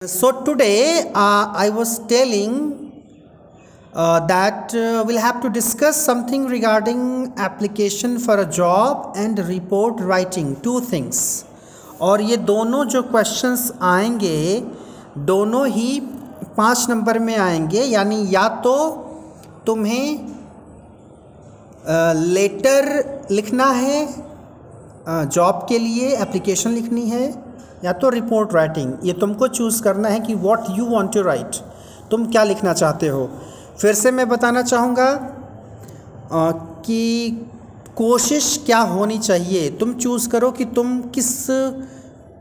So 0.00 0.44
today 0.44 1.10
uh, 1.12 1.52
I 1.56 1.70
was 1.70 1.98
telling 2.06 3.02
uh, 3.92 4.24
that 4.28 4.72
uh, 4.72 5.02
we'll 5.04 5.18
have 5.20 5.42
to 5.42 5.50
discuss 5.50 6.00
something 6.00 6.46
regarding 6.46 7.32
application 7.36 8.20
for 8.20 8.38
a 8.38 8.46
job 8.46 9.16
and 9.16 9.36
report 9.48 9.98
writing 9.98 10.54
two 10.62 10.80
things 10.82 11.44
और 12.00 12.20
ये 12.20 12.36
दोनों 12.36 12.84
जो 12.84 13.02
questions 13.10 13.72
आएँगे 13.80 14.60
दोनों 15.32 15.66
ही 15.68 15.88
पाँच 16.56 16.86
number 16.90 17.18
में 17.18 17.36
आएँगे 17.36 17.82
यानी 17.84 18.24
या 18.34 18.48
तो 18.62 18.76
तुम्हें 19.66 20.06
लेटर 22.14 23.26
लिखना 23.30 23.70
है 23.82 24.06
जॉब 25.08 25.66
के 25.68 25.78
लिए 25.78 26.16
एप्लीकेशन 26.22 26.70
लिखनी 26.70 27.08
है 27.10 27.47
या 27.84 27.92
तो 27.94 28.08
रिपोर्ट 28.10 28.54
राइटिंग 28.54 28.92
ये 29.04 29.12
तुमको 29.20 29.48
चूज़ 29.48 29.82
करना 29.82 30.08
है 30.08 30.20
कि 30.20 30.34
what 30.36 30.70
you 30.70 30.84
want 30.86 31.12
to 31.14 31.22
write 31.22 31.56
तुम 32.10 32.26
क्या 32.26 32.42
लिखना 32.44 32.72
चाहते 32.74 33.08
हो। 33.08 33.28
फिर 33.80 33.94
से 33.94 34.10
मैं 34.10 34.28
बताना 34.28 34.62
चाहूँगा 34.62 35.12
कि 36.84 37.30
कोशिश 37.96 38.62
क्या 38.66 38.78
होनी 38.78 39.18
चाहिए, 39.18 39.70
तुम 39.70 39.92
चूज़ 39.94 40.28
करो 40.28 40.50
कि 40.50 40.64
तुम 40.66 41.00
किस 41.14 41.46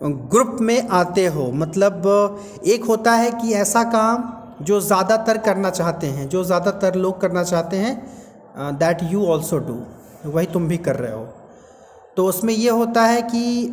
ग्रुप 0.03 0.57
में 0.61 0.87
आते 0.89 1.25
हो। 1.27 1.51
मतलब 1.53 2.63
एक 2.67 2.83
होता 2.85 3.11
है 3.13 3.31
कि 3.31 3.53
ऐसा 3.55 3.83
काम 3.85 4.33
जो 4.61 4.79
ज़्यादातर 4.81 5.37
करना 5.39 5.69
चाहते 5.71 6.07
हैं, 6.07 6.27
जो 6.29 6.43
ज़्यादातर 6.43 6.95
लोग 6.95 7.19
करना 7.21 7.43
चाहते 7.43 7.77
हैं 7.77 8.77
दैट 8.77 8.99
यू 9.03 9.25
ऑल्सो 9.25 9.57
डू 9.59 9.79
वही 10.25 10.45
तुम 10.47 10.67
भी 10.67 10.77
कर 10.79 10.95
रहे 10.95 11.11
हो। 11.11 11.27
तो 12.17 12.25
उसमें 12.25 12.53
ये 12.53 12.69
होता 12.69 13.03
है 13.03 13.21
कि 13.21 13.71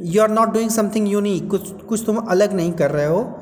you 0.00 0.22
are 0.22 0.30
not 0.30 0.48
doing 0.48 0.70
something 0.70 1.08
unique 1.08 1.50
कुछ 1.50 1.70
कुछ 1.84 2.02
तुम 2.06 2.16
अलग 2.16 2.52
नहीं 2.52 2.72
कर 2.72 2.90
रहे 2.90 3.06
हो। 3.06 3.38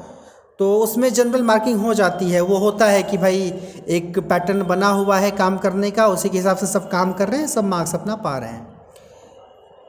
तो 0.58 0.78
उसमें 0.78 1.12
जनरल 1.12 1.42
मार्किंग 1.42 1.80
हो 1.80 1.94
जाती 1.94 2.30
है। 2.30 2.40
वो 2.40 2.56
होता 2.56 2.86
है 2.86 3.02
कि 3.02 3.18
भाई, 3.18 3.40
एक 3.88 4.18
पैटर्न 4.18 4.62
बना 4.62 4.88
हुआ 4.88 5.18
है 5.18 5.30
काम 5.30 5.58
करने 5.58 5.90
का, 5.90 6.06
उसी 6.06 6.28
के 6.28 6.38
हिसाब 6.38 6.56
से 6.56 6.66
सब 6.66 6.90
काम 6.90 7.12
कर 7.12 7.28
रहे 7.28 7.40
हैं, 7.40 7.46
सब 7.46 7.64
मार्क्स 7.64 7.94
अपना 7.94 8.16
पा 8.16 8.38
रहे 8.38 8.48
हैं। 8.48 8.80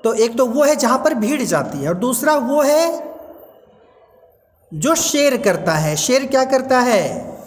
तो 0.04 0.14
एक 0.14 0.38
तो 0.38 0.46
वो 0.46 0.64
है 0.64 0.76
जहाँ 0.76 0.98
पर 0.98 1.14
भीड़ 1.14 1.42
जाती 1.42 1.78
है 1.78 1.90
और 1.90 1.98
दूसरा 1.98 2.36
वो 2.36 2.62
है 2.62 3.16
जो 4.74 4.96
शेर 4.96 5.38
करता 5.38 5.74
है। 5.74 5.96
शेर 5.96 6.26
क्या 6.26 6.46
करता 6.46 6.80
है? 6.80 7.38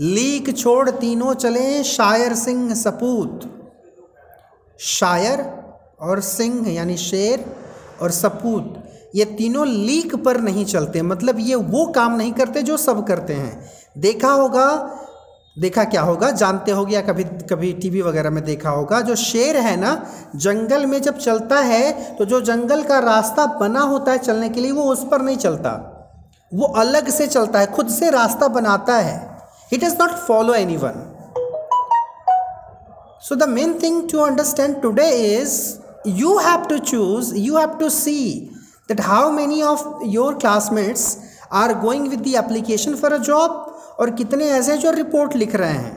लीक 0.00 0.56
छोड़ 0.58 0.90
तीनों 0.90 1.34
चले, 1.34 1.84
शायर 1.84 2.34
सिंह 2.34 2.74
सपूत। 2.74 3.52
शायर 4.78 5.55
और 6.00 6.20
सिंह 6.20 6.68
यानी 6.72 6.96
शेर 6.96 7.44
और 8.02 8.10
सपूत, 8.10 8.82
ये 9.14 9.24
तीनों 9.24 9.66
लीक 9.66 10.14
पर 10.24 10.40
नहीं 10.40 10.64
चलते। 10.64 11.02
मतलब 11.02 11.38
ये 11.38 11.54
वो 11.54 11.84
काम 11.86 12.16
नहीं 12.16 12.32
करते 12.32 12.62
जो 12.62 12.76
सब 12.76 13.06
करते 13.06 13.34
हैं। 13.34 13.70
देखा 13.98 14.30
होगा, 14.30 14.68
देखा 15.56 15.84
क्या 15.84 16.02
होगा? 16.02 16.30
जानते 16.30 16.72
होगे 16.72 16.94
या 16.94 17.00
कभी 17.02 17.24
कभी 17.50 17.72
टीवी 17.72 18.02
वगैरह 18.02 18.30
में 18.30 18.42
देखा 18.44 18.70
होगा, 18.70 19.00
जो 19.00 19.14
शेर 19.14 19.56
है 19.56 19.76
ना, 19.76 19.94
जंगल 20.36 20.86
में 20.86 21.00
जब 21.02 21.18
चलता 21.18 21.60
है 21.60 22.16
तो 22.16 22.24
जो 22.24 22.40
जंगल 22.40 22.82
का 22.82 22.98
रास्ता 22.98 23.46
बना 23.60 23.80
होता 23.82 24.12
है 24.12 24.18
चलने 24.18 24.48
के 24.48 24.60
लिए, 24.60 24.72
वो 24.72 24.82
उस 24.82 25.06
पर 25.10 25.22
नहीं 25.22 25.36
चलता। 25.36 25.92
वो 26.54 26.66
अलग 26.78 27.08
से 27.08 27.26
चलता 27.26 27.58
है, 27.58 27.66
खुद 27.66 27.88
से 27.88 28.10
रास्ता 28.10 28.48
बनाता 28.48 28.96
है। 28.96 29.16
It 29.72 29.82
is 29.82 29.94
not 30.00 30.10
follow 30.26 30.54
anyone 30.76 31.02
so 33.22 33.34
the 33.34 33.46
main 33.48 33.72
thing 33.80 33.96
to 34.10 34.18
understand 34.22 34.76
today 34.82 35.10
is 35.36 35.52
you 36.06 36.38
have 36.38 36.68
to 36.68 36.78
choose, 36.80 37.32
you 37.36 37.56
have 37.56 37.78
to 37.78 37.90
see 37.90 38.50
that 38.88 39.00
how 39.00 39.30
many 39.30 39.62
of 39.64 39.84
your 40.04 40.34
classmates 40.36 41.04
are 41.50 41.74
going 41.74 42.08
with 42.10 42.22
the 42.24 42.36
application 42.36 42.96
for 42.96 43.12
a 43.14 43.20
job 43.20 43.62
और 44.00 44.10
कितने 44.16 44.48
ऐसे 44.52 44.76
जो 44.78 44.90
report 44.92 45.36
लिख 45.36 45.54
रहे 45.54 45.72
हैं। 45.72 45.94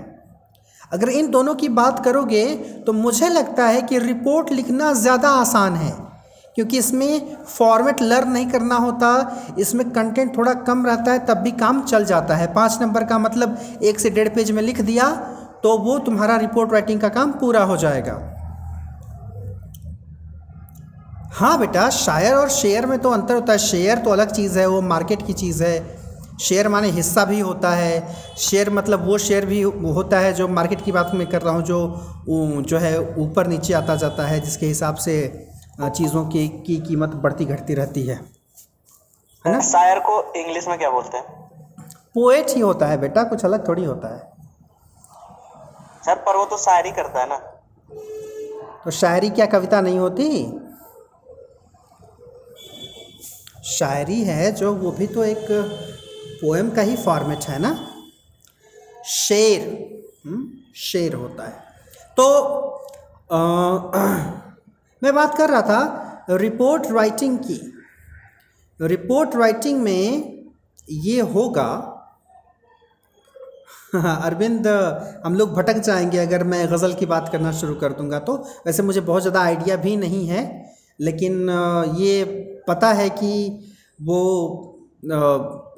अगर 0.92 1.10
इन 1.10 1.30
दोनों 1.32 1.56
की 1.56 1.70
बात 1.70 2.04
करोगे 2.06 2.46
तो 2.86 2.94
मुझे 2.94 3.30
लगता 3.30 3.66
है 3.68 3.82
कि 3.82 3.98
रिपोर्ट 4.00 4.52
लिखना 4.52 4.94
ज़्यादा 5.02 5.30
आसान 5.40 5.76
है 5.76 5.92
क्योंकि 6.56 6.78
इसमें 6.78 7.36
फॉर्मेट 7.48 8.02
लर्न 8.02 8.32
नहीं 8.32 8.48
करना 8.50 8.76
होता 8.78 9.10
इसमें 9.60 9.90
कंटेंट 9.92 10.36
थोड़ा 10.38 10.54
कम 10.70 10.86
रहता 10.86 11.12
है 11.12 11.26
तब 11.26 11.38
भी 11.44 11.52
काम 11.60 11.82
चल 11.84 12.06
जाता 12.06 12.36
है। 12.36 12.54
पाँच 12.54 12.78
नंबर 12.82 13.04
का 13.04 13.20
मतलब 13.20 13.58
एक 13.84 14.00
से 14.00 14.10
डेढ़ 14.10 14.30
पेज 14.36 14.52
में 14.52 14.62
लिख 14.64 14.82
दिया 14.82 15.10
तो 15.64 15.78
वो 15.78 16.00
तुम्हारा 16.00 16.36
रिपोर्ट 16.38 16.72
राइटिंग 16.74 17.02
का 17.02 17.10
काम 17.10 17.32
पूरा 17.40 17.64
हो 17.64 17.78
जाएगा। 17.78 18.14
हाँ 21.32 21.58
बेटा 21.60 21.90
शायर 21.90 22.34
और 22.36 22.50
शेयर 22.50 22.86
में 22.86 22.98
तो 23.00 23.10
अंतर 23.10 23.36
होता 23.36 23.52
है। 23.52 23.58
शेयर 23.60 23.98
तो 23.98 24.12
अलग 24.12 24.32
चीज़ 24.32 24.58
है 24.60 24.66
वो 24.66 24.82
मार्केट 24.82 25.26
की 25.28 25.34
चीज़ 25.34 25.64
है। 25.64 25.98
शेयर 26.42 26.68
माने 26.70 26.88
हिस्सा 26.90 27.26
भी 27.26 27.40
होता 27.40 27.70
है। 27.72 28.16
शेयर 28.38 28.70
मतलब 28.70 29.06
वो 29.08 29.18
शेयर 29.18 29.46
भी 29.46 29.62
होता 29.62 30.20
है 30.20 30.34
जो 30.34 30.48
मार्केट 30.48 30.84
की 30.86 30.92
बात 30.92 31.12
मैं 31.14 31.28
कर 31.28 31.42
रहा 31.42 31.54
हूँ 31.54 31.62
जो 31.64 32.62
जो 32.62 32.78
है 32.78 33.00
ऊपर 33.18 33.48
नीचे 33.48 33.74
आता 33.74 33.96
जाता 33.96 34.28
है 34.28 34.40
जिसके 34.40 34.66
हिसाब 34.66 34.96
से 34.96 35.48
चीज़ों 35.82 36.26
की 36.26 36.48
की 36.68 36.78
कीमत 36.78 37.10
बढ़ती 37.16 37.46
घटती 37.46 37.74
रहती 37.74 38.04
है। 38.04 38.16
है 38.16 39.52
ना? 39.52 39.60
शायर 39.60 40.00
को 40.00 40.22
इंग्लिश 40.36 40.68
में 40.68 40.78
क्या 40.78 40.90
बोलते 40.90 41.18
हैं? 41.18 41.26
पोएट 42.16 42.50
ही 42.50 42.62
होता 42.62 42.86
है 42.86 42.98
बेटा 42.98 43.24
कुछ 43.24 43.46
अलग 43.46 43.68
थोड़ी 43.68 43.84
होता 43.84 44.16
है। 44.16 44.20
सर 46.06 46.16
पर 46.16 46.38
वो 46.38 46.46
तो 46.46 46.58
शायरी 46.58 46.92
करता 46.92 47.20
है 47.20 47.30
ना। 47.30 47.38
तो 48.86 48.92
शायरी 48.92 49.30
क्या 49.30 49.46
कविता 49.46 49.82
नहीं 49.82 50.00
होती? 50.00 50.30
शायरी 53.78 54.22
है 54.24 54.52
जो 54.52 54.74
वो 54.74 54.92
भी 54.92 55.08
तो 55.08 55.24
एक 55.24 55.46
पोएम 56.42 56.70
का 56.70 56.82
ही 56.82 56.96
फॉर्मेट 56.96 57.44
है 57.44 57.60
ना? 57.60 57.72
शेर 59.06 59.62
हम्म, 60.26 60.48
शेर 60.76 61.14
होता 61.14 61.48
है। 61.48 61.64
तो 62.18 62.26
अ, 63.32 63.38
मैं 65.04 65.14
बात 65.16 65.38
कर 65.38 65.50
रहा 65.50 65.62
था 65.62 66.26
रिपोर्ट 66.32 66.88
राइटिंग 66.92 67.38
की। 67.40 67.60
रिपोर्ट 68.80 69.36
राइटिंग 69.36 69.82
में 69.82 70.36
ये 70.90 71.20
होगा 71.22 71.96
अरविंद 73.96 74.68
हम 75.26 75.36
लोग 75.36 75.54
भटक 75.54 75.78
जाएँगे 75.80 76.18
अगर 76.18 76.44
मैं 76.44 76.66
गज़ल 76.74 76.94
की 76.94 77.06
बात 77.06 77.30
करना 77.32 77.52
शुरू 77.52 77.76
कर 77.76 77.94
दूँगा 77.94 78.20
तो। 78.20 78.36
वैसे 78.66 78.84
मुझे 78.84 79.02
बहुत 79.02 79.22
ज़्यादा 79.22 79.42
आइडिया 79.42 79.76
भी 79.76 79.96
नहीं 79.98 80.28
है। 80.28 80.44
लेकिन 81.02 81.50
ये 82.00 82.24
पता 82.68 82.92
है 82.94 83.10
कि 83.10 83.32
वो 84.02 84.20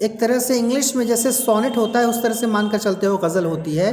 एक 0.04 0.20
तरह 0.20 0.40
से 0.40 0.58
इंग्लिश 0.58 0.96
में 0.96 1.06
जैसे 1.08 1.32
सोनेट 1.32 1.78
होता 1.78 2.00
है 2.00 2.08
उस 2.08 2.22
तरह 2.24 2.34
से 2.34 2.48
मान 2.48 2.70
कर 2.70 2.78
चलते 2.78 3.06
हो 3.06 3.18
गज़ल 3.18 3.46
होती 3.46 3.76
है। 3.76 3.90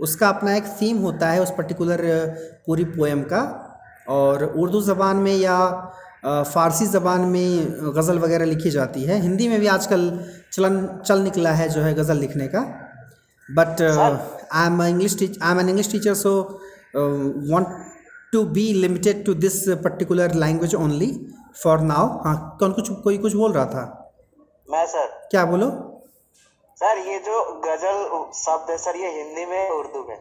उसका 0.00 0.28
अपना 0.28 0.54
एक 0.56 0.64
थीम 0.80 0.98
होता 0.98 1.30
है 1.30 1.42
उस 1.42 1.50
पर्टिकुलर 1.58 2.02
पूरी 2.66 2.84
पोएम 2.96 3.22
का। 3.32 3.42
और 4.08 4.44
उर्दू 4.44 4.80
ज़बान 4.82 5.16
में 5.16 5.36
या 5.36 5.58
फ़ारसी 6.24 6.86
ज़बान 6.86 7.20
में 7.30 7.66
गज़ल 7.96 8.18
वगैरह 8.18 8.44
लिखी 8.44 8.70
जाती 8.70 9.02
है। 9.04 9.20
हिंदी 9.22 9.48
में 9.48 9.58
भी 9.60 9.66
आजकल 9.66 10.10
चलन 10.52 10.86
चल 11.06 11.20
निकला 11.20 11.52
है 11.52 11.68
जो 11.68 11.80
है 11.80 11.94
गज़ल 11.94 12.16
लिखने 12.18 12.46
का। 12.48 12.60
But 13.48 13.82
I 13.82 14.66
am 14.66 14.82
English 14.82 15.12
english 15.12 15.14
teach 15.20 15.36
i'm 15.46 15.60
an 15.60 15.68
english 15.68 15.88
teacher 15.92 16.14
so 16.14 16.32
uh, 16.98 17.14
want 18.36 18.48
be 18.48 18.72
limited 18.72 19.24
to 19.24 19.34
this 19.34 19.68
particular 19.68 20.34
language 20.34 20.74
only 20.74 21.26
for 21.62 21.80
now 21.80 22.06
हाँ 22.08 22.56
कौन 22.60 22.72
कुछ 22.72 22.90
कोई 22.90 23.18
कुछ 23.18 23.34
बोल 23.34 23.52
रहा 23.52 23.64
था? 23.64 24.12
मैं 24.70 24.86
सर। 24.86 25.06
क्या 25.30 25.44
बोलो? 25.44 25.70
सर 26.76 26.98
ये 26.98 27.18
जो 27.18 27.60
गज़ल 27.64 28.30
शब्द 28.34 28.70
है 28.70 28.78
सर 28.78 28.96
ये 28.96 29.22
हिंदी 29.22 29.46
में 29.46 29.70
उर्दू 29.70 30.06
में? 30.08 30.18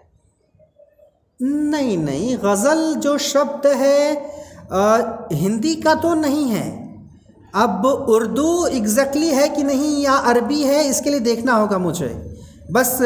नहीं 1.70 1.97
नहीं 1.97 2.38
गज़ल 2.38 2.96
जो 2.96 3.18
शब्द 3.18 3.68
है 3.68 4.16
अ, 4.72 5.28
हिंदी 5.34 5.76
का 5.76 5.96
तो 5.96 6.14
नहीं 6.14 6.50
है। 6.50 6.90
अब 7.56 7.86
उर्दू 7.86 8.68
एग्जैक्टली 8.68 9.28
है 9.28 9.50
कि 9.50 9.64
नहीं 9.64 10.03
या 10.03 10.14
अरबी 10.14 10.64
है 10.64 10.90
इसके 10.90 11.09
लिए 11.09 11.20
देखना 11.20 11.53
होगा 11.53 11.78
मुझे। 11.78 12.28
बस 12.71 12.97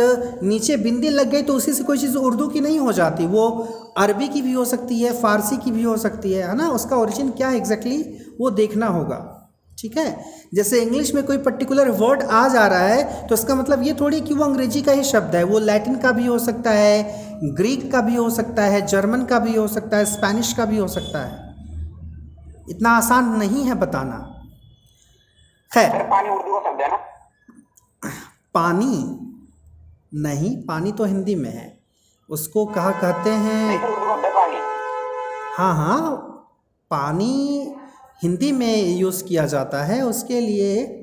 नीचे 0.43 0.77
बिंदी 0.77 1.09
लग 1.09 1.29
गई 1.29 1.41
तो 1.41 1.53
उसी 1.53 1.73
से 1.73 1.83
कोई 1.83 1.97
चीज़ 1.97 2.17
उर्दू 2.17 2.47
की 2.47 2.59
नहीं 2.59 2.79
हो 2.79 2.91
जाती। 2.91 3.25
वो 3.27 3.47
अरबी 3.97 4.27
की 4.27 4.41
भी 4.41 4.53
हो 4.53 4.65
सकती 4.65 4.99
है 5.01 5.13
फ़ारसी 5.21 5.57
की 5.57 5.71
भी 5.71 5.83
हो 5.83 5.95
सकती 5.97 6.33
है 6.33 6.47
है 6.47 6.55
ना? 6.55 6.67
उसका 6.69 6.95
ओरिजिन 6.95 7.29
क्या 7.31 7.49
है 7.49 7.57
एग्जैक्टली 7.57 8.01
वो 8.39 8.49
देखना 8.51 8.87
होगा। 8.87 9.19
ठीक 9.77 9.97
है? 9.97 10.25
जैसे 10.53 10.81
इंग्लिश 10.81 11.13
में 11.15 11.23
कोई 11.23 11.37
पर्टिकुलर 11.39 11.89
वर्ड 11.91 12.21
आ 12.23 12.47
जा 12.47 12.65
रहा 12.67 12.87
है 12.87 13.27
तो 13.27 13.35
इसका 13.35 13.55
मतलब 13.55 13.83
ये 13.83 13.93
थोड़ी 13.93 14.19
कि 14.21 14.33
वो 14.33 14.43
अंग्रेज़ी 14.45 14.81
का 14.81 14.91
ही 14.91 15.03
शब्द 15.03 15.35
है। 15.35 15.43
वो 15.43 15.59
लैटिन 15.61 15.95
का 15.97 16.11
भी 16.11 16.25
हो 16.25 16.37
सकता 16.39 16.71
है 16.71 17.55
ग्रीक 17.55 17.91
का 17.91 18.01
भी 18.01 18.15
हो 18.15 18.29
सकता 18.29 18.63
है 18.65 18.85
जर्मन 18.87 19.23
का 19.25 19.39
भी 19.39 19.55
हो 19.55 19.67
सकता 19.67 19.97
है 19.97 20.05
स्पेनिश 20.05 20.53
का 20.53 20.65
भी 20.65 20.77
हो 20.77 20.87
सकता 20.87 21.25
है। 21.25 21.41
इतना 22.69 22.89
आसान 22.89 23.35
नहीं 23.37 23.63
है 23.63 23.73
बताना। 23.75 24.17
खैर। 25.71 26.01
पानी 26.03 26.29
उर्दू 26.29 26.59
का 26.59 26.69
शब्द 26.69 26.81
है 26.81 26.91
ना? 26.91 26.97
पानी। 28.55 28.95
नहीं, 30.15 30.57
पानी 30.57 30.91
तो 30.91 31.03
हिंदी 31.03 31.35
में 31.35 31.49
है। 31.49 31.79
उसको 32.29 32.65
कहा 32.65 32.91
कहते 32.91 33.29
हैं 33.29 33.69
है 33.69 33.77
हाँ 35.57 35.75
हाँ 35.75 36.11
पानी 36.91 37.73
हिंदी 38.23 38.51
में 38.51 38.97
यूज़ 38.97 39.23
किया 39.23 39.45
जाता 39.45 39.83
है। 39.83 40.01
उसके 40.01 40.39
लिए 40.41 40.99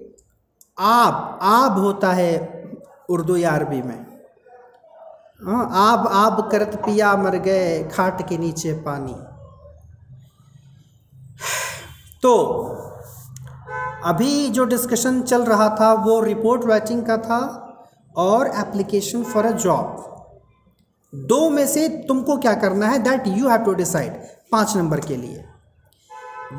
आब 0.78 1.38
आब 1.42 1.78
होता 1.78 2.12
है 2.12 2.62
उर्दू 3.10 3.36
या 3.36 3.50
अरबी 3.50 3.82
में। 3.82 4.06
हाँ 5.46 5.70
आब 5.72 6.06
आब 6.06 6.48
करत 6.52 6.76
पिया 6.76 7.16
मर 7.16 7.36
गए 7.36 7.84
खाट 7.84 8.28
के 8.28 8.38
नीचे 8.38 8.72
पानी। 8.72 9.14
तो 12.22 12.36
अभी 14.04 14.48
जो 14.48 14.64
डिस्कशन 14.64 15.22
चल 15.22 15.42
रहा 15.42 15.76
था, 15.80 15.92
वो 15.92 16.20
रिपोर्ट 16.20 16.66
राइटिंग 16.66 17.06
का 17.06 17.16
था। 17.16 17.66
और 18.14 18.46
एप्लीकेशन 18.58 19.22
फॉर 19.24 19.46
अ 19.46 19.50
जॉब 19.58 20.06
दो 21.12 21.48
में 21.50 21.66
से 21.66 21.88
तुमको 22.08 22.36
क्या 22.38 22.54
करना 22.54 22.88
है? 22.88 22.98
That 22.98 23.26
you 23.28 23.48
have 23.48 23.64
to 23.64 23.72
decide 23.74 24.12
पाँच 24.52 24.76
नंबर 24.76 25.00
के 25.00 25.16
लिए। 25.16 25.44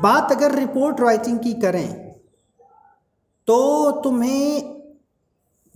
बात 0.02 0.32
अगर 0.32 0.54
रिपोर्ट 0.54 1.00
राइटिंग 1.00 1.38
की 1.38 1.52
करें 1.62 1.88
तो 3.48 3.90
तुम्हें 4.04 4.70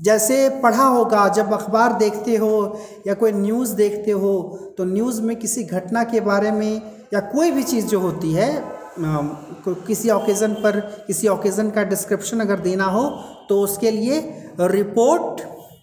जैसे 0.00 0.48
पढ़ा 0.62 0.84
होगा, 0.84 1.28
जब 1.28 1.52
अखबार 1.52 1.92
देखते 1.98 2.36
हो 2.36 2.78
या 3.06 3.14
कोई 3.14 3.32
न्यूज़ 3.32 3.74
देखते 3.74 4.10
हो 4.12 4.34
तो 4.78 4.84
न्यूज़ 4.84 5.20
में 5.22 5.36
किसी 5.36 5.64
घटना 5.64 6.02
के 6.04 6.20
बारे 6.22 6.50
में 6.52 6.82
या 7.14 7.20
कोई 7.32 7.50
भी 7.50 7.62
चीज़ 7.64 7.86
जो 7.86 8.00
होती 8.00 8.32
है 8.32 8.50
किसी 8.98 10.10
ओकेज़न 10.10 10.54
पर, 10.54 10.80
किसी 11.06 11.28
ओकेज़न 11.28 11.70
का 11.70 11.82
डिस्क्रिप्शन 11.84 12.40
अगर 12.40 12.60
देना 12.60 12.84
हो 12.86 13.08
तो 13.48 13.60
उसके 13.60 13.90
लिए 13.90 14.20
रिपोर्ट 14.60 15.40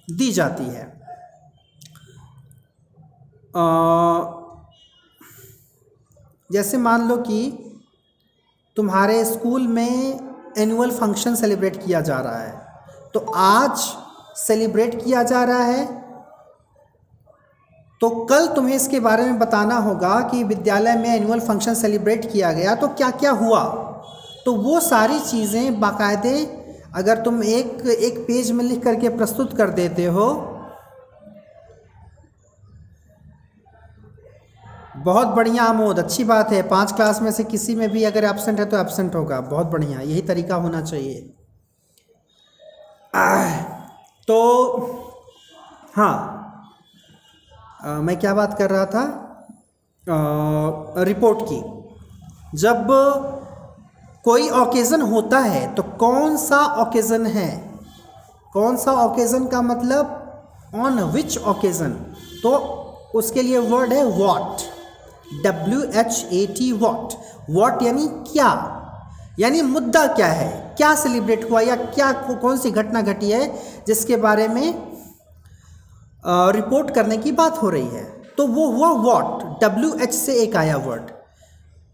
दी 0.07 0.31
जाती 0.31 0.63
है। 0.65 0.91
जैसे 6.50 6.77
मान 6.77 7.07
लो 7.07 7.17
कि 7.17 7.41
तुम्हारे 8.77 9.23
स्कूल 9.25 9.67
में 9.67 10.19
एनुअल 10.57 10.91
फ़ंक्शन 10.91 11.35
सेलिब्रेट 11.35 11.83
किया 11.85 12.01
जा 12.01 12.19
रहा 12.19 12.39
है 12.39 13.09
तो 13.13 13.19
आज 13.35 13.77
सेलिब्रेट 14.38 15.03
किया 15.03 15.23
जा 15.23 15.44
रहा 15.44 15.63
है 15.63 15.85
तो 18.01 18.09
कल 18.25 18.47
तुम्हें 18.47 18.75
इसके 18.75 19.00
बारे 19.00 19.23
में 19.23 19.38
बताना 19.39 19.75
होगा 19.79 20.19
कि 20.31 20.44
विद्यालय 20.44 20.95
में 20.95 21.09
एनुअल 21.09 21.39
फ़ंक्शन 21.39 21.73
सेलिब्रेट 21.73 22.31
किया 22.31 22.51
गया 22.53 22.75
तो 22.75 22.88
क्या 22.88 23.09
क्या 23.11 23.31
हुआ? 23.31 23.63
तो 24.45 24.53
वो 24.55 24.79
सारी 24.79 25.19
चीज़ें 25.19 25.79
बाकायदे 25.79 26.33
अगर 26.93 27.21
तुम 27.23 27.43
एक 27.43 27.85
एक 27.99 28.17
पेज 28.27 28.51
में 28.51 28.63
लिख 28.65 28.83
करके 28.83 29.09
प्रस्तुत 29.09 29.55
कर 29.57 29.69
देते 29.69 30.05
हो 30.07 30.25
बहुत 34.97 35.27
बढ़िया 35.27 35.63
आमोद 35.63 35.99
अच्छी 35.99 36.23
बात 36.23 36.51
है। 36.51 36.61
पाँच 36.69 36.91
क्लास 36.95 37.21
में 37.21 37.31
से 37.31 37.43
किसी 37.43 37.75
में 37.75 37.89
भी 37.91 38.03
अगर 38.03 38.23
एबसेंट 38.23 38.59
है 38.59 38.65
तो 38.65 38.77
एबसेंट 38.77 39.15
होगा। 39.15 39.39
बहुत 39.41 39.67
बढ़िया 39.67 39.99
यही 39.99 40.21
तरीका 40.21 40.55
होना 40.55 40.81
चाहिए। 40.81 41.33
तो 44.27 44.37
हाँ 45.95 46.29
आ, 47.83 47.89
मैं 48.01 48.17
क्या 48.19 48.33
बात 48.33 48.57
कर 48.57 48.69
रहा 48.69 48.85
था? 48.85 49.01
आ, 50.07 51.03
रिपोर्ट 51.03 51.39
की। 51.41 51.61
जब 52.57 52.87
कोई 54.25 54.49
ओकेज़न 54.57 55.01
होता 55.03 55.39
है 55.39 55.65
तो 55.75 55.83
कौन 55.99 56.35
सा 56.37 56.59
ओकेज़न 56.81 57.25
है? 57.27 57.49
कौन 58.53 58.77
सा 58.77 58.91
ओकेज़न 59.03 59.45
का 59.47 59.61
मतलब? 59.61 60.19
ऑन 60.75 60.99
विच 61.13 61.37
ओकेज़न 61.37 61.91
तो 62.43 62.51
उसके 63.15 63.41
लिए 63.41 63.57
वर्ड 63.69 63.93
है 63.93 64.03
what 64.17 64.61
W 65.43 65.81
H 66.01 66.27
A 66.33 66.45
T 66.57 66.71
what 66.73 67.13
what 67.49 67.81
यानी 67.83 68.07
क्या? 68.31 68.49
यानी 69.39 69.61
मुद्दा 69.63 70.05
क्या 70.07 70.27
है? 70.27 70.49
क्या 70.77 70.93
सेलिब्रेट 70.95 71.49
हुआ 71.49 71.61
या 71.61 71.75
क्या 71.75 72.11
कौन 72.13 72.57
सी 72.57 72.71
घटना 72.71 73.01
घटी 73.01 73.31
है, 73.31 73.45
जिसके 73.87 74.15
बारे 74.17 74.47
में 74.47 74.73
रिपोर्ट 76.55 76.93
करने 76.95 77.17
की 77.17 77.31
बात 77.33 77.61
हो 77.61 77.69
रही 77.69 77.87
है? 77.87 78.03
तो 78.37 78.47
वो 78.47 78.67
हुआ 78.71 78.89
वॉट 79.03 79.43
डब्ल्यू 79.63 79.93
एच 80.03 80.13
से 80.13 80.35
एक 80.43 80.55
आया 80.55 80.77
वर्ड 80.85 81.11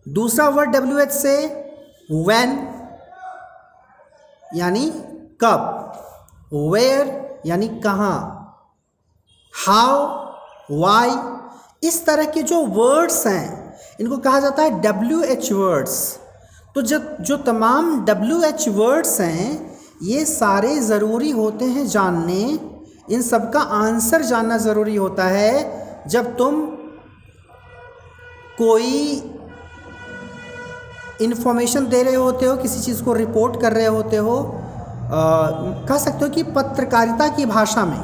दूसरा 0.06 0.48
वर्ड 0.50 0.70
डब्ल्यू 0.72 1.00
एच 1.00 1.12
से 1.12 1.36
वैन 2.10 2.58
यानी 4.56 4.90
कब 5.44 6.52
वेयर 6.54 7.42
यानी 7.46 7.68
कहाँ 7.84 8.18
हाउ 9.54 9.98
वाई 10.72 11.12
इस 11.88 12.06
तरह 12.06 12.26
के 12.26 12.42
जो 12.44 12.62
वर्ड्स 12.68 13.26
हैं, 13.28 13.76
इनको 14.00 14.18
कहा 14.18 14.40
जाता 14.40 14.64
है 14.64 14.80
डब्ल्यू 14.82 15.22
एच 15.24 15.52
वर्ड्स 15.52 16.20
तो 16.76 16.82
जब, 16.82 17.16
जो 17.22 17.38
तमाम 17.38 18.06
डब्ल्यू 18.06 18.42
एच 18.44 18.68
वर्ड्स 18.70 19.20
हैं, 19.22 19.78
ये 20.04 20.26
सारे 20.26 20.76
ज़रूरी 20.80 21.32
होते 21.32 21.66
हैं 21.66 21.86
जानने। 21.88 22.44
इन 23.10 23.22
सब 23.22 23.52
का 23.52 23.60
आंसर 23.60 24.22
जानना 24.22 24.58
ज़रूरी 24.58 24.96
होता 24.96 25.24
है। 25.28 26.04
जब 26.08 26.36
तुम 26.38 26.66
कोई 28.58 29.16
इन्फॉर्मेशन 31.22 31.88
दे 31.90 32.02
रहे 32.04 32.16
होते 32.16 32.46
हो, 32.46 32.56
किसी 32.58 32.80
चीज़ 32.82 33.04
को 33.04 33.14
रिपोर्ट 33.14 33.62
कर 33.62 33.74
रहे 33.74 33.86
होते 33.88 34.18
हो 34.18 34.42
कह 35.12 35.98
सकते 35.98 36.26
हो 36.26 36.30
कि 36.32 36.44
पत्रकारिता 36.56 37.28
की 37.28 37.46
भाषा 37.48 37.86
में, 37.86 37.98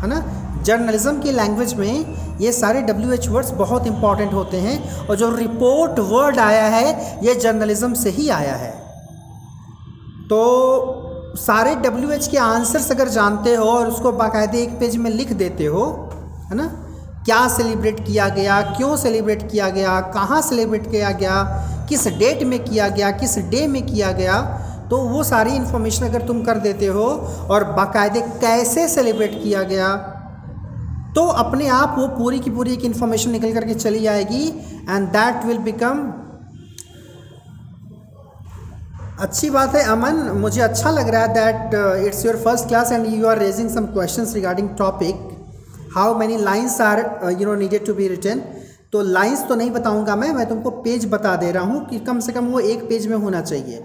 है 0.00 0.06
ना? 0.08 0.22
जर्नलिज्म 0.64 1.20
की 1.20 1.32
लैंग्वेज 1.32 1.74
में 1.74 2.38
ये 2.40 2.52
सारे 2.52 2.80
डब्ल्यू 2.82 3.12
एच 3.12 3.28
वर्ड्स 3.28 3.50
बहुत 3.54 3.86
इंपॉर्टेंट 3.86 4.32
होते 4.32 4.60
हैं 4.60 5.06
और 5.06 5.16
जो 5.16 5.30
रिपोर्ट 5.30 5.98
वर्ड 6.02 6.38
आया 6.40 6.64
है, 6.66 7.18
ये 7.26 7.34
जर्नलिज्म 7.34 7.92
से 7.94 8.10
ही 8.10 8.28
आया 8.30 8.54
है। 8.54 8.70
तो 10.28 11.34
सारे 11.38 11.74
डब्ल्यू 11.76 12.10
एच 12.10 12.26
के 12.26 12.38
आंसर्स 12.38 12.90
अगर 12.90 13.08
जानते 13.08 13.54
हो 13.54 13.64
और 13.66 13.86
उसको 13.88 14.12
बाकायदे 14.14 14.62
एक 14.62 14.78
पेज 14.80 14.96
में 14.96 15.10
लिख 15.10 15.32
देते 15.34 15.66
हो, 15.66 15.84
है 16.50 16.56
ना? 16.56 16.66
क्या 17.24 17.46
सेलिब्रेट 17.48 18.04
किया 18.06 18.28
गया, 18.30 18.60
क्यों 18.72 18.96
सेलिब्रेट 18.96 19.50
किया 19.50 19.68
गया, 19.70 20.00
कहाँ 20.14 20.40
सेलिब्रेट 20.42 20.90
किया 20.90 21.10
गया 21.12 21.36
किस 21.88 22.06
डेट 22.18 22.42
में 22.42 22.58
किया 22.64 22.88
गया, 22.88 23.10
किस 23.10 23.38
डे 23.50 23.66
में 23.66 23.82
किया 23.86 24.12
गया 24.12 24.40
तो 24.90 24.96
वो 25.08 25.22
सारी 25.24 25.50
इन्फॉर्मेशन 25.50 26.06
अगर 26.06 26.26
तुम 26.26 26.42
कर 26.44 26.58
देते 26.58 26.86
हो 26.86 27.04
और 27.50 27.64
बाकायदे 27.72 28.20
कैसे 28.40 28.88
सेलिब्रेट 28.88 29.42
किया 29.42 29.62
गया 29.62 29.94
तो 31.16 31.26
अपने 31.40 31.68
आप 31.68 31.94
वो 31.98 32.06
पूरी 32.08 32.38
की 32.38 32.50
पूरी 32.50 32.72
एक 32.72 32.84
इन्फॉर्मेशन 32.84 33.30
निकल 33.30 33.52
करके 33.54 33.74
चली 33.74 34.06
आएगी 34.06 34.46
एंड 34.90 35.08
दैट 35.08 35.44
विल 35.44 35.58
बिकम 35.58 36.02
अच्छी 39.20 39.50
बात 39.50 39.74
है 39.74 39.82
अमन, 39.84 40.16
मुझे 40.36 40.60
अच्छा 40.60 40.90
लग 40.90 41.08
रहा 41.08 41.22
है 41.22 41.34
that 41.34 42.06
it's 42.06 42.24
your 42.26 42.36
first 42.36 42.68
class 42.68 42.92
and 42.92 43.06
you 43.14 43.26
are 43.26 43.38
raising 43.38 43.68
some 43.70 43.86
questions 43.92 44.34
regarding 44.34 44.68
topic 44.78 45.28
how 45.96 46.18
many 46.18 46.36
lines 46.42 46.80
are 46.80 46.98
you 47.40 47.46
no 47.46 47.54
needed 47.54 47.86
to 47.86 47.94
be 47.94 48.08
written 48.08 48.42
तो 48.94 49.00
लाइन्स 49.02 49.42
तो 49.48 49.54
नहीं 49.54 49.70
बताऊँगा 49.70 50.14
मैं 50.16 50.30
मैं 50.32 50.48
तुमको 50.48 50.70
पेज 50.82 51.04
बता 51.10 51.34
दे 51.36 51.50
रहा 51.52 51.62
हूँ 51.64 51.84
कि 51.86 51.98
कम 52.00 52.18
से 52.20 52.32
कम 52.32 52.46
वो 52.46 52.60
एक 52.62 52.82
पेज 52.88 53.06
में 53.06 53.16
होना 53.16 53.40
चाहिए। 53.42 53.82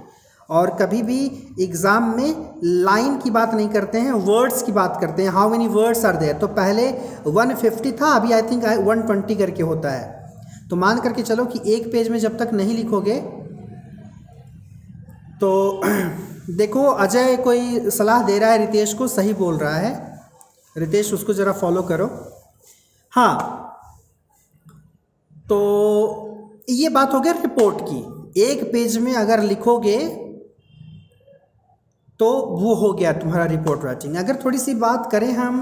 और 0.49 0.69
कभी 0.79 1.01
भी 1.03 1.19
एग्ज़ाम 1.61 2.13
में 2.17 2.59
लाइन 2.63 3.15
की 3.17 3.31
बात 3.31 3.53
नहीं 3.53 3.69
करते 3.69 3.99
हैं 3.99 4.11
वर्ड्स 4.25 4.61
की 4.63 4.71
बात 4.71 4.97
करते 5.01 5.23
हैं 5.23 5.29
how 5.29 5.49
many 5.49 5.67
words 5.67 6.03
are 6.05 6.15
there 6.15 6.37
तो 6.37 6.47
पहले 6.49 6.87
150 7.27 7.91
था, 7.91 8.07
अभी 8.07 8.31
आई 8.31 8.41
थिंक 8.41 8.63
120 8.63 9.35
करके 9.35 9.63
होता 9.63 9.91
है। 9.91 10.67
तो 10.69 10.75
मान 10.75 10.99
करके 10.99 11.23
चलो 11.23 11.45
कि 11.45 11.61
एक 11.73 11.91
पेज 11.91 12.09
में 12.09 12.17
जब 12.19 12.37
तक 12.37 12.53
नहीं 12.53 12.75
लिखोगे 12.75 13.19
तो 15.41 15.81
देखो, 16.51 16.83
अजय 16.83 17.35
कोई 17.37 17.89
सलाह 17.91 18.23
दे 18.23 18.37
रहा 18.39 18.51
है, 18.51 18.57
रितेश 18.57 18.93
को 18.93 19.07
सही 19.07 19.33
बोल 19.33 19.57
रहा 19.57 19.75
है। 19.75 19.91
रितेश, 20.75 21.13
उसको 21.13 21.33
ज़रा 21.33 21.51
फॉलो 21.53 21.81
करो। 21.83 22.09
हाँ 23.13 23.65
तो 25.49 25.57
ये 26.69 26.89
बात 26.89 27.13
हो 27.13 27.19
गया 27.19 27.33
रिपोर्ट 27.33 27.77
की। 27.83 28.41
एक 28.43 28.63
पेज 28.73 28.97
में 28.97 29.13
अगर 29.15 29.41
लिखोगे 29.43 29.97
तो 32.19 32.29
वो 32.57 32.73
हो 32.75 32.91
गया 32.93 33.11
तुम्हारा 33.13 33.45
रिपोर्ट 33.45 33.83
राइटिंग। 33.85 34.15
अगर 34.15 34.35
थोड़ी 34.35 34.57
सी 34.57 34.73
बात 34.75 35.09
करें 35.11 35.31
हम 35.33 35.59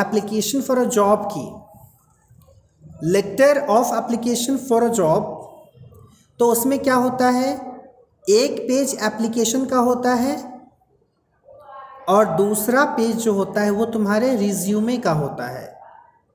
एप्लीकेशन 0.00 0.60
फॉर 0.60 0.78
अ 0.78 0.84
जॉब 0.90 1.28
की। 1.32 1.46
Letter 3.06 3.58
of 3.70 3.94
application 3.96 4.56
for 4.58 4.82
a 4.82 4.88
job 4.90 5.38
तो 6.40 6.46
उसमें 6.46 6.78
क्या 6.78 6.94
होता 6.96 7.28
है? 7.30 7.50
एक 8.24 8.60
पेज 8.60 8.96
एप्लीकेशन 9.02 9.64
का 9.64 9.78
होता 9.78 10.14
है 10.14 10.36
और 12.08 12.24
दूसरा 12.36 12.84
पेज 12.96 13.16
जो 13.16 13.32
होता 13.32 13.60
है, 13.60 13.70
वो 13.70 13.84
तुम्हारे 13.86 14.34
रिज्यूमे 14.36 14.96
का 14.98 15.12
होता 15.14 15.46
है 15.48 15.76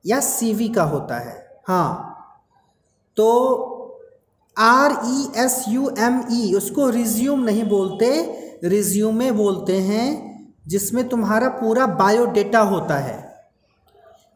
या 0.04 0.20
सीवी 0.22 0.68
का 0.68 0.82
होता 0.84 1.18
है। 1.20 1.36
हाँ 1.68 2.07
तो 3.18 3.28
R 4.56 4.92
E 5.06 5.42
S 5.44 5.64
U 5.68 5.88
M 5.98 6.20
E 6.32 6.52
उसको 6.54 6.88
रिज्यूम 6.90 7.40
नहीं 7.44 7.64
बोलते 7.68 8.10
रिज्यूमे 8.64 9.30
बोलते 9.32 9.78
हैं, 9.80 10.06
जिसमें 10.66 11.08
तुम्हारा 11.08 11.48
पूरा 11.56 11.86
बायोडेटा 11.98 12.60
होता 12.70 12.96
है। 12.98 13.26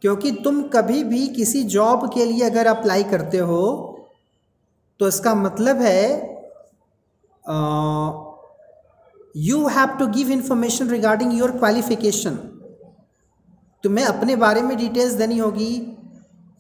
क्योंकि 0.04 0.30
तुम 0.44 0.62
कभी 0.68 1.02
भी 1.04 1.26
किसी 1.28 1.62
जॉब 1.72 2.08
के 2.14 2.24
लिए 2.24 2.44
अगर 2.44 2.66
अप्लाई 2.66 3.02
करते 3.04 3.38
हो 3.40 3.64
तो 5.00 5.08
इसका 5.08 5.34
मतलब 5.34 5.80
है 5.82 6.06
you 9.36 9.66
have 9.68 9.96
to 9.98 10.06
give 10.06 10.30
information 10.30 10.88
regarding 10.88 11.38
your 11.38 11.50
qualification 11.58 12.34
तुम्हें 13.84 14.04
अपने 14.04 14.36
बारे 14.36 14.62
में 14.62 14.76
डिटेल्स 14.78 15.12
देनी 15.14 15.38
होगी 15.38 15.70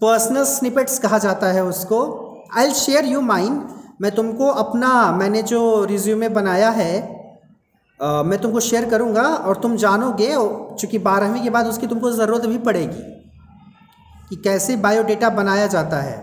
पर्सनल 0.02 0.44
स्निपेट्स 0.44 0.98
कहा 0.98 1.18
जाता 1.18 1.46
है 1.52 1.64
उसको। 1.64 1.98
I 2.56 2.64
L 2.64 2.72
share 2.74 3.04
you 3.04 3.20
mind 3.20 3.60
मैं 4.00 4.10
तुमको 4.14 4.46
अपना 4.58 4.90
मैंने 5.12 5.42
जो 5.42 5.60
रिज्यूमे 5.84 6.28
बनाया 6.30 6.70
है 6.70 6.92
आ, 8.00 8.22
मैं 8.22 8.40
तुमको 8.40 8.60
शेयर 8.60 8.88
करूँगा 8.90 9.22
और 9.22 9.56
तुम 9.56 9.76
जानोगे 9.76 10.28
चूँकि 10.80 10.98
बारहवीं 11.00 11.42
के 11.42 11.50
बाद 11.50 11.66
उसकी 11.66 11.86
तुमको 11.86 12.10
ज़रूरत 12.12 12.46
भी 12.46 12.58
पड़ेगी 12.58 13.02
कि 14.28 14.36
कैसे 14.44 14.76
बायोडेटा 14.76 15.30
बनाया 15.30 15.66
जाता 15.66 16.00
है। 16.00 16.16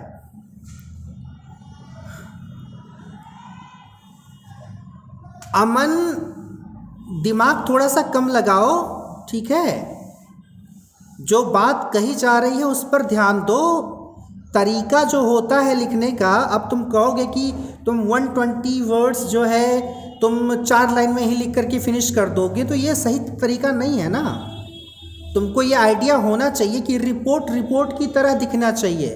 अमन 5.56 5.96
दिमाग 7.24 7.64
थोड़ा 7.70 7.88
सा 7.88 8.02
कम 8.12 8.28
लगाओ 8.30 8.76
ठीक 9.26 9.52
है? 9.52 9.70
जो 11.20 11.44
बात 11.46 11.90
कही 11.94 12.14
जा 12.16 12.38
रही 12.40 12.58
है 12.58 12.64
उस 12.66 12.84
पर 12.84 13.04
ध्यान 13.06 13.40
दो। 13.44 13.62
तरीका 14.54 15.04
जो 15.04 15.22
होता 15.22 15.60
है 15.60 15.74
लिखने 15.76 16.12
का, 16.12 16.34
अब 16.34 16.68
तुम 16.70 16.84
कहोगे 16.84 17.26
कि 17.28 17.52
तुम 17.86 18.00
120 18.08 18.82
वर्ड्स 18.82 19.24
जो 19.26 19.44
है 19.44 19.80
तुम 20.22 20.56
चार 20.56 20.94
लाइन 20.96 21.12
में 21.12 21.22
ही 21.24 21.36
लिख 21.36 21.54
करके 21.56 21.80
फिनिश 21.80 22.10
कर 22.12 22.30
दोगे 22.30 22.64
तो 22.64 22.76
ये 22.76 22.96
सही 22.96 23.20
तरीका 23.20 23.72
नहीं 23.72 24.00
है 24.00 24.10
ना। 24.10 24.22
तुमको 25.34 25.62
ये 25.62 25.76
आइडिया 25.76 26.16
होना 26.18 26.50
चाहिए 26.50 26.82
कि 26.82 26.98
रिपोर्ट 26.98 27.52
रिपोर्ट 27.52 27.98
की 27.98 28.08
तरह 28.08 28.34
दिखना 28.36 28.72
चाहिए। 28.72 29.10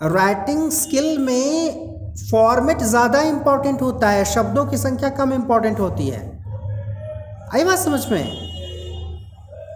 राइटिंग 0.00 0.70
स्किल 0.72 1.18
में 1.18 1.92
फॉर्मेट 2.30 2.82
ज़्यादा 2.84 3.20
इंपॉर्टेंट 3.22 3.82
होता 3.82 4.08
है, 4.10 4.24
शब्दों 4.24 4.64
की 4.66 4.76
संख्या 4.78 5.08
कम 5.12 5.32
इंपॉर्टेंट 5.32 5.80
होती 5.80 6.08
है। 6.08 6.20
आई 7.54 7.64
बात 7.64 7.78
समझ 7.78 8.00
में? 8.12 8.24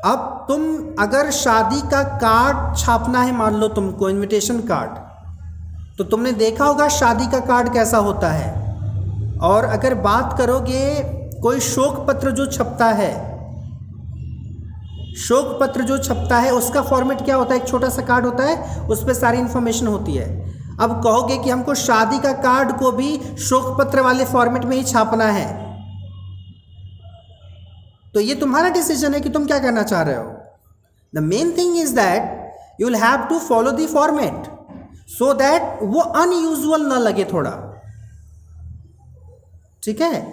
अब 0.05 0.35
तुम 0.49 0.62
अगर 0.99 1.31
शादी 1.31 1.81
का 1.81 2.02
कार्ड 2.02 2.76
छापना 2.78 3.21
है, 3.21 3.37
मान 3.37 3.55
लो 3.55 3.69
तुमको 3.69 4.09
इनविटेशन 4.11 4.61
कार्ड 4.61 5.07
तो 5.99 6.05
तुमने 6.05 6.33
देखा 6.33 6.64
होगा 6.64 6.88
शादी 6.88 7.26
का 7.26 7.38
कार्ड 7.40 7.73
कैसा 7.73 7.99
होता 7.99 8.28
है। 8.28 9.38
और 9.38 9.64
अगर 9.64 9.95
बात 9.95 10.37
करोगे, 10.38 11.02
कोई 11.43 11.61
शोक 11.61 11.97
पत्र 12.09 12.31
जो 12.31 12.47
छपता 12.47 12.87
है, 12.87 13.12
शोक 15.19 15.59
पत्र 15.61 15.83
जो 15.83 15.99
छपता 15.99 16.38
है, 16.38 16.50
उसका 16.50 16.83
फॉर्मेट 16.83 17.23
क्या 17.23 17.37
होता 17.37 17.55
है? 17.55 17.61
एक 17.61 17.69
छोटा 17.69 17.88
सा 17.88 18.02
कार्ड 18.02 18.25
होता 18.25 18.45
है, 18.45 18.87
उस 18.87 19.05
पर 19.05 19.12
सारी 19.12 19.38
इन्फॉर्मेशन 19.38 19.87
होती 19.87 20.14
है। 20.14 20.26
अब 20.81 21.00
कहोगे 21.05 21.38
कि 21.38 21.50
हमको 21.50 21.75
शादी 21.75 22.19
का 22.19 22.33
कार्ड 22.33 22.73
को 22.73 22.93
भी 22.93 23.21
शोक 23.38 23.78
पत्र 23.78 24.00
वाले 24.00 24.25
फॉर्मेट 24.25 24.64
में 24.64 24.76
ही 24.76 24.85
छापना 24.85 25.25
है। 25.25 25.68
तो 28.15 28.21
ये 28.21 28.35
तुम्हारा 28.37 28.69
डिसीज़न 28.71 29.15
है 29.15 29.21
कि 29.21 29.29
तुम 29.29 29.47
क्या 29.47 29.59
करना 29.59 29.83
चाह 29.85 30.03
रहे 30.03 30.17
हो। 30.17 30.31
The 31.12 31.25
main 31.25 31.53
thing 31.59 31.77
is 31.79 31.95
that 31.95 32.81
you 32.81 32.87
will 32.87 32.97
have 32.97 33.27
to 33.29 33.38
follow 33.41 33.71
the 33.73 33.87
format 33.88 34.47
so 35.11 35.33
that 35.35 35.79
वो 35.85 36.00
अनयूजल 36.00 36.87
ना 36.87 36.99
लगे 37.00 37.25
थोड़ा। 37.33 37.50
ठीक 39.83 40.00
है? 40.00 40.27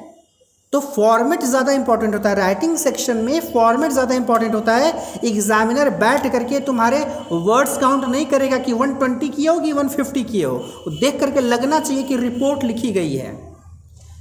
तो 0.74 0.80
फॉर्मेट 0.82 1.44
ज़्यादा 1.44 1.72
इंपॉर्टेंट 1.72 2.14
होता 2.14 2.30
है। 2.30 2.36
राइटिंग 2.36 2.76
सेक्शन 2.78 3.18
में 3.18 3.40
फॉर्मेट 3.44 3.92
ज़्यादा 3.92 4.16
इंपॉर्टेंट 4.16 4.56
होता 4.56 4.76
है। 4.76 4.92
एग्जामिनर 5.26 5.90
बैठ 6.00 6.32
करके 6.32 6.60
तुम्हारे 6.62 7.00
वर्ड्स 7.32 7.78
काउंट 7.78 8.06
नहीं 8.06 8.26
करेगा 8.26 8.58
कि 8.58 8.74
120 8.74 9.30
किए 9.30 9.48
हो 9.48 9.60
कि 9.60 9.72
150 9.74 10.24
किए 10.24 10.44
हो। 10.46 10.58
देख 11.02 11.20
करके 11.20 11.42
लगना 11.42 11.80
चाहिए 11.80 12.04
कि 12.04 12.18
रिपोर्ट 12.18 12.64
लिखी 12.64 12.92
गई 12.92 13.14
है। 13.14 13.34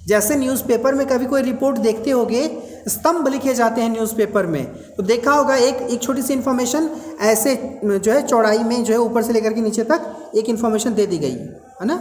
जैसे 0.07 0.37
न्यूज़पेपर 0.37 0.95
में 0.95 1.07
कभी 1.07 1.27
कोई 1.27 1.43
रिपोर्ट 1.43 1.79
देखते 1.79 2.11
होगे 2.11 2.47
स्तंभ 2.89 3.29
लिखे 3.29 3.55
जाते 3.55 3.81
हैं 3.81 3.91
न्यूज़पेपर 3.91 4.47
में। 4.47 4.65
तो 4.97 5.03
देखा 5.03 5.33
होगा 5.33 5.55
एक 5.57 5.83
एक 5.83 6.03
छोटी 6.03 6.23
सी 6.23 6.33
इन्फॉर्मेशन 6.33 6.89
ऐसे 7.23 7.55
जो 7.85 8.13
है 8.13 8.23
चौड़ाई 8.27 8.59
में 8.65 8.85
जो 8.85 8.93
है 8.93 8.99
ऊपर 9.01 9.23
से 9.23 9.33
लेकर 9.33 9.53
के 9.53 9.61
नीचे 9.61 9.85
तक 9.85 10.33
एक 10.37 10.49
इन्फॉर्मेशन 10.49 10.95
दे 10.95 11.07
दी 11.07 11.19
गई 11.19 11.37
है 11.81 11.87
ना? 11.87 11.97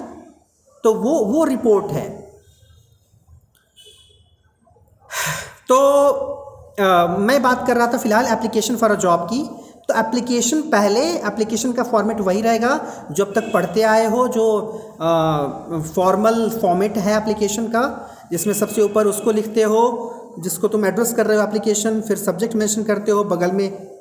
तो 0.84 0.94
वो 0.94 1.18
वो 1.26 1.44
रिपोर्ट 1.46 1.92
है। 1.92 2.10
तो 5.68 5.78
आ, 6.80 7.08
मैं 7.08 7.42
बात 7.42 7.66
कर 7.68 7.78
रहा 7.78 7.88
था 7.88 7.98
फ़िलहाल 7.98 8.26
एप्लीकेशन 8.28 8.76
फॉर 8.76 8.92
अ 8.92 8.96
जॉब 8.98 9.28
की। 9.28 9.44
तो 9.88 9.94
एप्लीकेशन 10.00 10.62
पहले 10.72 11.00
एप्लीकेशन 11.28 11.72
का 11.72 11.84
फॉर्मेट 11.84 12.20
वही 12.22 12.42
रहेगा 12.42 12.80
जो 13.12 13.24
अब 13.26 13.34
तक 13.36 13.52
पढ़ते 13.54 13.82
आए 13.84 14.06
हो 14.10 14.28
जो 14.28 14.46
फॉर्मल 15.96 16.50
फॉर्मेट 16.62 16.98
है 16.98 17.16
एप्लीकेशन 17.18 17.66
का 17.68 17.82
जिसमें 18.32 18.54
सबसे 18.54 18.82
ऊपर 18.82 19.08
उसको 19.08 19.32
लिखते 19.32 19.64
हो 19.64 19.82
जिसको 20.40 20.68
तुम 20.68 20.86
एड्रेस 20.86 21.14
कर 21.14 21.26
रहे 21.26 21.38
हो 21.38 21.44
एप्लीकेशन 21.44 22.02
फिर 22.02 22.18
सब्जेक्ट 22.18 22.56
मेंशन 22.56 22.84
करते 22.84 23.12
हो, 23.12 23.24
बगल 23.26 23.52
में 23.52 23.92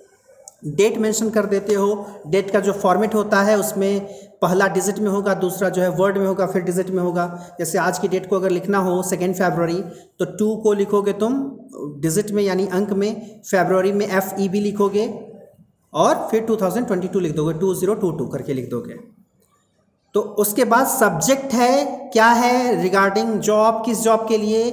डेट 0.67 0.99
मेंशन 0.99 1.31
कर 1.31 1.47
देते 1.47 1.75
हो। 1.75 2.07
डेट 2.29 2.51
का 2.51 2.61
जो 2.61 2.73
फॉर्मेट 2.75 3.15
होता 3.15 3.41
है, 3.43 3.59
उसमें 3.59 4.01
पहला 4.43 4.67
डिजिट 4.69 4.99
में 4.99 5.11
होगा, 5.11 5.35
दूसरा 5.37 5.69
जो 5.69 5.83
है 5.83 5.89
वर्ड 5.91 6.19
में 6.19 6.27
होगा, 6.27 6.47
फिर 6.47 6.63
डिजिट 6.63 6.91
में 6.91 7.03
होगा। 7.03 7.27
जैसे 7.59 7.79
आज 7.79 7.99
की 7.99 8.09
डेट 8.09 8.29
को 8.29 8.37
अगर 8.37 8.51
लिखना 8.51 8.79
हो 8.81 9.03
सेकेंड 9.03 9.35
फेबररी 9.35 9.81
तो 10.19 10.25
टू 10.37 10.55
को 10.57 10.73
लिखोगे 10.75 11.13
तुम 11.15 11.43
डिजिट 12.01 12.31
में 12.31 12.43
यानी 12.43 12.67
अंक 12.69 12.93
में 12.93 13.41
फेबररी 13.43 13.93
में 13.93 14.07
एफ़ 14.09 14.41
ई 14.41 14.49
बी 14.49 14.61
लिखोगे, 14.61 15.07
और 15.93 16.29
फिर 16.31 16.45
2022 16.47 17.21
लिख 17.21 17.35
दोगे 17.37 17.55
टू 17.55 17.75
ज़ीरो 17.75 17.95
टू 17.95 18.11
टू 18.13 18.27
करके 18.27 18.55
लिख 18.55 18.71
दोगे। 18.71 18.99
तो 20.15 20.21
उसके 20.21 20.65
बाद 20.67 20.87
सब्जेक्ट 20.89 21.53
है, 21.55 22.11
क्या 22.13 22.27
है 22.29 22.83
रिगार्डिंग 22.83 23.39
जॉब 23.41 23.83
किस 23.87 24.01
जॉब 24.01 24.27
के 24.29 24.39
लिए 24.39 24.71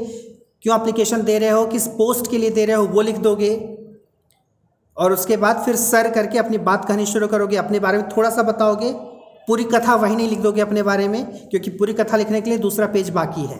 क्यों 0.63 0.79
एप्लीकेशन 0.79 1.21
दे 1.23 1.37
रहे 1.39 1.49
हो? 1.49 1.65
किस 1.65 1.87
पोस्ट 1.87 2.31
के 2.31 2.37
लिए 2.37 2.49
दे 2.49 2.65
रहे 2.65 2.75
हो? 2.75 2.85
वो 2.85 3.01
लिख 3.01 3.17
दोगे। 3.17 3.51
और 4.97 5.13
उसके 5.13 5.37
बाद 5.37 5.61
फिर 5.65 5.75
सर 5.75 6.09
करके 6.11 6.37
अपनी 6.37 6.57
बात 6.57 6.85
कहनी 6.85 7.05
शुरू 7.05 7.27
करोगे। 7.27 7.57
अपने 7.57 7.79
बारे 7.79 7.97
में 7.97 8.07
थोड़ा 8.09 8.29
सा 8.29 8.43
बताओगे। 8.43 8.91
पूरी 9.47 9.63
कथा 9.63 9.95
वही 9.95 10.15
नहीं 10.15 10.29
लिख 10.29 10.39
दोगे 10.39 10.61
अपने 10.61 10.83
बारे 10.83 11.07
में, 11.07 11.25
क्योंकि 11.49 11.69
पूरी 11.69 11.93
कथा 11.93 12.17
लिखने 12.17 12.41
के 12.41 12.49
लिए 12.49 12.59
दूसरा 12.59 12.87
पेज 12.87 13.09
बाकी 13.09 13.45
है। 13.45 13.59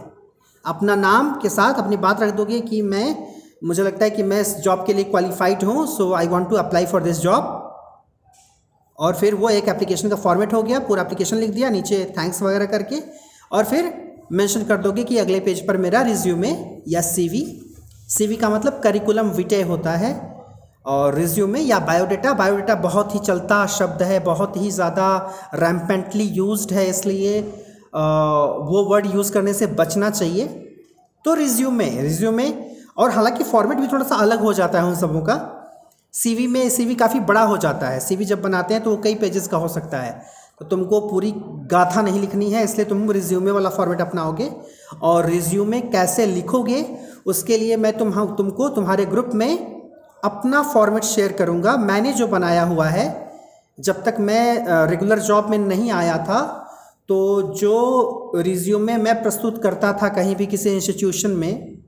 अपना 0.66 0.96
नाम 0.96 1.32
के 1.42 1.50
साथ 1.50 1.74
अपनी 1.74 1.98
बात 1.98 2.22
रख 2.22 2.34
दोगे 2.34 2.60
कि 2.62 2.82
मैं, 2.82 3.16
मुझे 3.64 3.84
लगता 3.84 4.06
है 4.06 4.10
कि 4.12 4.24
मैं 4.24 4.42
इस 4.42 4.56
जॉब 4.58 4.86
के 4.88 4.94
लिए 4.94 5.04
क्वालिफाइड 5.04 5.64
हूँ 5.64 5.86
so 5.88 6.12
I 6.14 6.28
want 6.28 6.50
to 6.50 6.56
apply 6.56 6.86
for 6.86 7.04
this 7.04 7.18
job 7.18 7.56
और 8.98 9.16
फिर 9.16 9.36
वो 9.36 9.50
एक 9.50 9.68
एप्लीकेशन 9.68 10.10
का 10.10 10.16
फॉर्मेट 10.16 10.54
हो 10.54 10.62
गया, 10.64 10.80
पूरा 10.80 11.02
एप्लीकेशन 11.02 11.38
लिख 11.38 11.50
दिया, 11.50 11.70
नीचे 11.70 12.06
थैंक्स 12.18 12.42
वगैरह 12.42 12.66
करके। 12.66 13.02
और 13.52 13.64
फिर 13.64 13.86
मेंशन 14.32 14.64
कर 14.64 14.78
दोगे 14.78 15.04
कि 15.04 15.18
अगले 15.18 15.40
पेज 15.40 15.66
पर 15.68 15.78
मेरा 15.78 16.02
रिज्यूमे 16.04 16.56
या 16.88 17.02
सीवी 17.04 17.42
सीवी 18.10 18.36
का 18.36 18.50
मतलब 18.50 18.80
करिकुलम 18.84 19.30
विटे 19.32 19.62
होता 19.64 19.92
है 19.94 20.14
और 20.88 21.16
रिज्यूमे 21.16 21.60
या 21.62 21.80
बायोडेटा 21.82 22.34
बायोडेटा 22.34 22.76
बहुत 22.78 23.14
ही 23.16 23.20
चलता 23.20 23.66
शब्द 23.70 24.02
है, 24.04 24.20
बहुत 24.22 24.58
ही 24.58 24.72
ज़्यादा 24.72 25.08
रैम्पेंटली 25.56 26.24
यूज्ड 26.36 26.74
है 26.74 26.88
इसलिए 26.90 27.40
वो 27.42 28.84
वर्ड 28.90 29.14
यूज़ 29.14 29.32
करने 29.34 29.54
से 29.54 29.68
बचना 29.76 30.10
चाहिए। 30.10 30.48
तो 31.26 31.34
रिज्यूमे 31.36 31.90
रिज्यूमे 32.02 32.50
और 32.98 33.12
हालाँकि 33.12 33.44
फॉर्मेट 33.44 33.78
भी 33.78 33.88
थोड़ा 33.88 34.06
सा 34.06 34.16
अलग 34.18 34.40
हो 34.40 34.54
जाता 34.54 34.80
है 34.80 34.86
उन 34.86 34.96
सबों 34.96 35.22
का। 35.22 35.38
सीवी 36.14 36.48
में 36.48 36.70
सीवी 36.70 36.96
काफ़ी 36.96 37.20
बड़ा 37.22 37.42
हो 37.44 37.58
जाता 37.58 37.88
है। 37.88 38.00
सीवी 38.00 38.26
जब 38.26 38.42
बनाते 38.42 38.74
हैं 38.74 38.84
तो 38.84 38.92
वो 38.92 38.98
कई 39.04 39.16
पेजेस 39.18 39.48
का 39.48 39.58
हो 39.58 39.68
सकता 39.70 39.98
है। 39.98 40.22
तो 40.60 40.66
तुमको 40.66 41.00
पूरी 41.02 41.32
गाथा 41.72 42.02
नहीं 42.02 42.20
लिखनी 42.22 42.50
है, 42.52 42.64
इसलिए 42.64 42.86
तुम 42.86 43.10
रिज्यूमे 43.12 43.52
वाला 43.52 43.70
फॉर्मेट 43.70 44.02
अपनाओगे। 44.02 44.50
और 45.04 45.26
रिज्यूमे 45.26 45.80
कैसे 45.82 46.26
लिखोगे, 46.26 46.86
उसके 47.26 47.58
लिए 47.58 47.78
मैं 47.78 47.98
तुम 47.98 48.12
तुमको 48.36 48.70
तुम्हारे 48.70 49.06
ग्रुप 49.06 49.30
में 49.34 49.52
अपना 50.24 50.62
फॉर्मेट 50.64 51.04
शेयर 51.06 51.32
करूँगा। 51.34 51.76
मैंने 51.80 52.14
जो 52.14 52.28
बनाया 52.28 52.64
हुआ 52.64 52.88
है, 52.88 53.08
जब 53.78 54.04
तक 54.04 54.16
मैं 54.20 54.88
रेगुलर 54.90 55.20
जॉब 55.22 55.50
में 55.50 55.58
नहीं 55.58 55.92
आया 55.94 56.18
था 56.20 56.42
तो 57.10 57.42
जो 57.58 58.32
रिज्यूमे 58.36 58.96
मैं 58.98 59.22
प्रस्तुत 59.22 59.62
करता 59.64 59.92
था 59.94 60.08
कहीं 60.10 60.36
भी 60.36 60.46
किसी 60.46 60.70
इंस्टीट्यूशन 60.70 61.32
में 61.34 61.79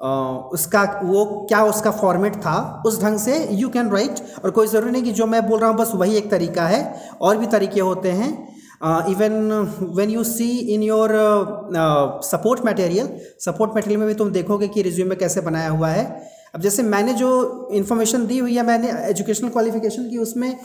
उसका 0.00 0.82
वो 1.04 1.24
क्या 1.48 1.62
उसका 1.64 1.90
फॉर्मेट 1.92 2.36
था, 2.36 2.82
उस 2.86 3.00
ढंग 3.02 3.18
से 3.18 3.36
यू 3.52 3.68
कैन 3.70 3.90
राइट 3.90 4.20
और 4.44 4.50
कोई 4.50 4.66
ज़रूरी 4.66 4.92
नहीं 4.92 5.02
कि 5.02 5.12
जो 5.12 5.26
मैं 5.26 5.46
बोल 5.48 5.60
रहा 5.60 5.70
हूँ, 5.70 5.78
बस 5.78 5.92
वही 5.94 6.16
एक 6.16 6.30
तरीका 6.30 6.66
है, 6.66 6.80
और 7.20 7.36
भी 7.36 7.46
तरीके 7.48 7.80
होते 7.80 8.10
हैं। 8.12 8.30
Even 9.08 9.50
when 9.94 10.10
you 10.10 10.24
see 10.24 10.48
in 10.74 10.82
your 10.82 11.10
support 12.24 12.64
material 12.66 13.08
support 13.40 13.76
material 13.76 14.00
में 14.00 14.08
भी 14.08 14.14
तुम 14.14 14.30
देखोगे 14.32 14.68
कि 14.68 14.82
रिज्यूमे 14.82 15.16
कैसे 15.16 15.40
बनाया 15.40 15.68
हुआ 15.70 15.88
है। 15.88 16.04
अब 16.54 16.60
जैसे 16.60 16.82
मैंने 16.84 17.12
जो 17.14 17.68
इन्फॉर्मेशन 17.72 18.26
दी 18.26 18.38
हुई 18.38 18.56
है, 18.56 18.62
मैंने 18.66 18.92
एजुकेशनल 19.08 19.48
क्वालिफिकेशन 19.50 20.08
की, 20.10 20.18
उसमें 20.18 20.56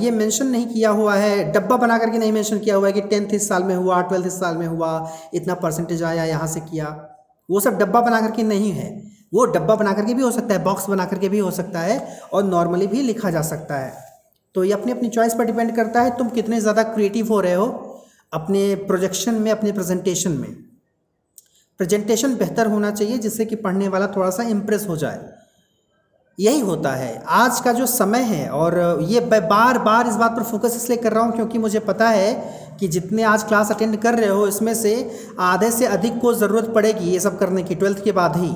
ये 0.00 0.10
मेंशन 0.10 0.46
नहीं 0.46 0.66
किया 0.66 0.90
हुआ 0.90 1.14
है, 1.14 1.52
डब्बा 1.52 1.76
बना 1.76 1.98
करके 1.98 2.18
नहीं 2.18 2.32
मेंशन 2.32 2.58
किया 2.58 2.76
हुआ 2.76 2.86
है 2.86 2.92
कि 2.92 3.00
टेंथ 3.02 3.34
इस 3.34 3.48
साल 3.48 3.62
में 3.64 3.74
हुआ 3.76 4.00
ट्वेल्थ 4.02 4.26
इस 4.26 4.40
साल 4.40 4.56
में 4.56 4.66
हुआ, 4.66 5.08
इतना 5.34 5.54
परसेंटेज 5.56 6.02
आया, 6.02 6.24
यहाँ 6.24 6.46
से 6.46 6.60
किया। 6.62 7.11
वो 7.52 7.60
सब 7.60 7.78
डब्बा 7.78 8.00
बना 8.00 8.20
करके 8.20 8.42
नहीं 8.44 8.70
है। 8.72 8.90
वो 9.32 9.44
डब्बा 9.48 9.74
बना 9.76 9.92
करके 9.92 10.14
भी 10.14 10.22
हो 10.22 10.30
सकता 10.30 10.54
है 10.54 10.62
बॉक्स 10.64 10.88
बना 10.88 11.04
करके 11.04 11.28
भी 11.28 11.38
हो 11.38 11.50
सकता 11.52 11.80
है 11.80 11.98
और 12.32 12.44
नॉर्मली 12.44 12.86
भी 12.86 13.02
लिखा 13.02 13.30
जा 13.30 13.42
सकता 13.44 13.76
है। 13.76 13.92
तो 14.54 14.64
ये 14.64 14.72
अपनी 14.72 14.92
अपनी 14.92 15.08
चॉइस 15.10 15.34
पर 15.34 15.44
डिपेंड 15.44 15.74
करता 15.76 16.02
है, 16.02 16.16
तुम 16.18 16.28
कितने 16.30 16.60
ज़्यादा 16.60 16.82
क्रिएटिव 16.84 17.28
हो 17.28 17.40
रहे 17.40 17.54
हो 17.54 17.66
अपने 18.32 18.74
प्रोजेक्शन 18.86 19.34
में, 19.34 19.50
अपने 19.50 19.72
प्रेजेंटेशन 19.72 20.32
में। 20.32 20.50
प्रेजेंटेशन 21.80 22.34
बेहतर 22.36 22.66
होना 22.66 22.90
चाहिए 22.90 23.18
जिससे 23.18 23.44
कि 23.44 23.56
पढ़ने 23.58 23.88
वाला 23.88 24.06
थोड़ा 24.06 24.30
सा 24.30 24.42
इम्प्रेस 24.48 24.86
हो 24.88 24.96
जाए। 24.96 25.20
यही 26.38 26.60
होता 26.60 26.90
है। 26.92 27.22
आज 27.28 27.60
का 27.60 27.72
जो 27.72 27.86
समय 27.88 28.22
है 28.24 28.48
और 28.50 28.76
ये 29.02 29.20
बार 29.22 29.78
बार 29.80 30.08
इस 30.08 30.14
बात 30.16 30.36
पर 30.36 30.42
फोकस 30.42 30.76
इसलिए 30.76 30.98
कर 30.98 31.12
रहा 31.12 31.24
हूँ 31.24 31.32
क्योंकि 31.32 31.58
मुझे 31.58 31.80
पता 31.82 32.08
है 32.08 32.61
कि 32.82 32.88
जितने 32.88 33.22
आज 33.22 33.42
क्लास 33.42 33.70
अटेंड 33.70 33.96
कर 33.96 34.14
रहे 34.14 34.28
हो, 34.28 34.46
इसमें 34.46 34.74
से 34.74 35.10
आधे 35.38 35.70
से 35.70 35.86
अधिक 35.86 36.18
को 36.20 36.34
ज़रूरत 36.34 36.72
पड़ेगी 36.74 37.04
ये 37.04 37.20
सब 37.20 37.38
करने 37.38 37.62
की, 37.62 37.74
ट्वेल्थ 37.74 38.04
के 38.04 38.12
बाद 38.12 38.36
ही। 38.36 38.54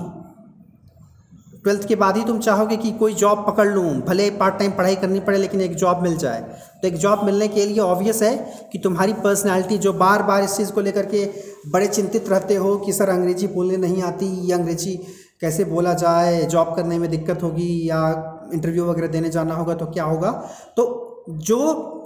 ट्वेल्थ 1.62 1.88
के 1.88 1.97
बाद 1.97 2.16
ही 2.16 2.25
तुम 2.25 2.38
चाहोगे 2.38 2.76
कि 2.76 2.92
कोई 2.92 3.14
जॉब 3.14 3.45
पकड़ 3.47 3.68
लूँ, 3.68 4.00
भले 4.00 4.30
पार्ट 4.30 4.59
टाइम 4.59 4.71
पढ़ाई 4.71 4.97
करनी 4.97 5.21
पड़े, 5.21 5.38
लेकिन 5.38 5.61
एक 5.61 5.75
जॉब 5.75 6.02
मिल 6.02 6.16
जाए। 6.16 6.40
तो 6.83 6.88
एक 6.88 6.97
जॉब 6.97 7.25
मिलने 7.25 7.49
के 7.49 7.66
लिए 7.66 7.78
ऑब्वियस 7.78 8.23
है 8.23 8.52
कि 8.73 8.78
तुम्हारी 8.78 9.12
पर्सनैलिटी 9.12 9.78
जो 9.78 9.92
बार 9.92 10.23
बार 10.23 10.42
इस 10.42 10.56
चीज़ 10.56 10.73
को 10.73 10.80
लेकर 10.80 11.06
के 11.06 11.30
बड़े 11.71 11.87
चिंतित 11.87 12.28
रहते 12.28 12.54
हो 12.54 12.76
कि, 12.76 12.92
सर, 12.92 13.09
अंग्रेज़ी 13.09 13.47
बोलने 13.47 13.76
नहीं 13.76 14.02
आती, 14.02 14.50
या 14.50 14.56
अंग्रेज़ी 14.56 14.97
कैसे 15.40 15.64
बोला 15.64 15.95
जाए, 15.95 16.42
जॉब 16.42 16.75
करने 16.76 16.99
में 16.99 17.11
दिक्कत 17.11 17.42
होगी, 17.42 17.88
या 17.88 18.33
इंटरव्यू 18.52 18.85
वगैरह 18.85 19.06
देने 19.06 19.30
जाना 19.30 19.54
होगा 19.54 19.75
तो 19.75 19.87
क्या 19.87 20.04
होगा? 20.04 20.30
तो 20.76 21.05
जो 21.28 21.59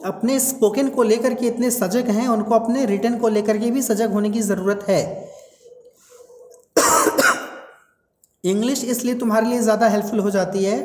अपने 0.06 0.38
स्पोकन 0.40 0.88
को 0.88 1.02
लेकर 1.02 1.34
के 1.34 1.46
इतने 1.46 1.70
सजग 1.70 2.08
हैं, 2.10 2.26
उनको 2.28 2.54
अपने 2.54 2.84
रिटर्न 2.86 3.18
को 3.18 3.28
लेकर 3.28 3.58
के 3.58 3.70
भी 3.70 3.82
सजग 3.82 4.12
होने 4.12 4.30
की 4.30 4.40
ज़रूरत 4.42 4.84
है। 4.88 5.02
इंग्लिश 8.44 8.84
इसलिए 8.86 9.14
तुम्हारे 9.16 9.46
लिए 9.46 9.58
ज़्यादा 9.60 9.88
हेल्पफुल 9.88 10.20
हो 10.20 10.30
जाती 10.30 10.64
है। 10.64 10.78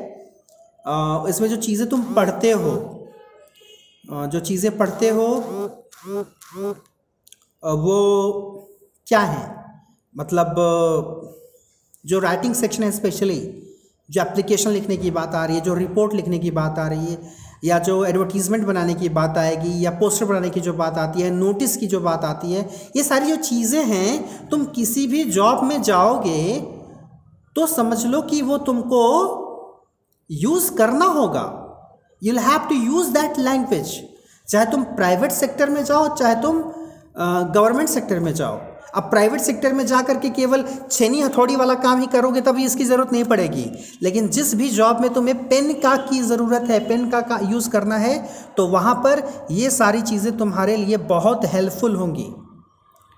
इसमें 1.29 1.47
जो 1.49 1.55
चीज़ें 1.57 1.87
तुम 1.89 2.01
पढ़ते 2.15 2.51
हो 2.53 2.91
जो 4.05 4.39
चीज़ें 4.41 4.77
पढ़ते 4.77 5.09
हो 5.09 5.27
वो 7.63 7.99
क्या 9.07 9.19
है? 9.21 9.55
मतलब 10.15 10.55
जो 12.05 12.19
राइटिंग 12.19 12.53
सेक्शन 12.55 12.83
है 12.83 12.91
स्पेशली 12.91 13.39
जो 14.09 14.21
एप्लीकेशन 14.21 14.71
लिखने 14.71 14.97
की 14.97 15.11
बात 15.11 15.35
आ 15.35 15.45
रही 15.45 15.55
है, 15.55 15.61
जो 15.63 15.73
रिपोर्ट 15.75 16.13
लिखने 16.13 16.39
की 16.39 16.51
बात 16.51 16.79
आ 16.79 16.87
रही 16.87 17.05
है 17.05 17.33
या 17.65 17.77
जो 17.79 18.03
एडवर्टीज़मेंट 18.05 18.65
बनाने 18.65 18.93
की 18.93 19.09
बात 19.11 19.37
आएगी 19.37 19.79
या 19.85 19.91
पोस्टर 19.99 20.25
बनाने 20.25 20.49
की 20.49 20.59
जो 20.61 20.73
बात 20.75 20.97
आती 20.97 21.21
है 21.21 21.29
नोटिस 21.31 21.75
की 21.77 21.87
जो 21.87 21.99
बात 22.01 22.25
आती 22.25 22.53
है, 22.53 22.69
ये 22.95 23.03
सारी 23.03 23.27
जो 23.27 23.35
चीज़ें 23.37 23.83
हैं, 23.85 24.47
तुम 24.49 24.65
किसी 24.75 25.07
भी 25.07 25.23
जॉब 25.31 25.63
में 25.63 25.81
जाओगे 25.81 26.59
तो 27.55 27.65
समझ 27.67 28.05
लो 28.05 28.21
कि 28.21 28.41
वो 28.41 28.57
तुमको 28.59 29.01
यूज़ 30.29 30.71
करना 30.75 31.05
होगा। 31.07 31.45
You'll 32.21 32.39
have 32.39 32.67
to 32.69 32.75
use 32.75 33.11
that 33.13 33.39
language 33.39 33.99
चाहे 34.47 34.65
तुम 34.65 34.83
प्राइवेट 34.95 35.31
सेक्टर 35.31 35.69
में 35.69 35.83
जाओ, 35.83 36.15
चाहे 36.15 36.35
तुम 36.41 36.61
गवर्नमेंट 37.17 37.89
सेक्टर 37.89 38.19
में 38.19 38.33
जाओ। 38.33 38.59
अब 38.95 39.03
प्राइवेट 39.03 39.41
सेक्टर 39.41 39.73
में 39.73 39.85
जा 39.85 40.01
करके 40.01 40.29
केवल 40.31 40.63
छेनी 40.91 41.21
हथौड़ी 41.21 41.55
वाला 41.55 41.73
काम 41.81 41.99
ही 41.99 42.07
करोगे 42.09 42.41
तब 42.41 42.57
इसकी 42.59 42.85
ज़रूरत 42.85 43.11
नहीं 43.13 43.23
पड़ेगी। 43.25 43.65
लेकिन 44.03 44.27
जिस 44.29 44.53
भी 44.55 44.69
जॉब 44.71 45.01
में 45.01 45.13
तुम्हें 45.13 45.37
पेन 45.47 45.73
का 45.81 45.95
की 45.99 46.21
ज़रूरत 46.23 46.69
है 46.69 46.79
पेन 46.87 47.09
का, 47.09 47.21
का 47.21 47.39
यूज़ 47.43 47.69
करना 47.69 47.97
है 47.97 48.17
तो 48.57 48.67
वहाँ 48.67 48.95
पर 49.03 49.23
ये 49.51 49.69
सारी 49.71 50.01
चीज़ें 50.03 50.37
तुम्हारे 50.37 50.75
लिए 50.77 50.97
बहुत 51.07 51.45
हेल्पफुल 51.53 51.95
होंगी। 51.95 52.27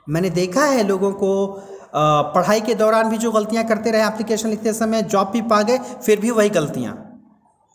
मैंने 0.08 0.30
देखा 0.32 0.66
है 0.66 0.88
लोगों 0.88 1.12
को 1.14 1.34
पढ़ाई 1.96 2.62
के 2.62 2.74
दौरान 2.76 3.10
भी 3.10 3.18
जो 3.18 3.32
गलतियाँ 3.32 3.64
करते 3.68 3.92
रहे 3.92 4.06
एप्लीकेशन 4.06 4.50
लिखते 4.50 4.74
समय 4.76 5.02
जॉब 5.04 5.30
भी 5.32 5.42
पा 5.44 5.62
गए 5.62 5.78
फिर 6.06 6.20
भी 6.20 6.32
वही 6.32 6.50
गलतियाँ। 6.52 6.94